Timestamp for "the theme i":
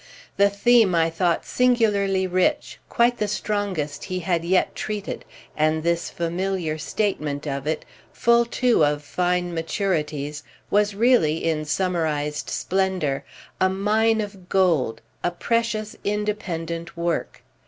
0.35-1.11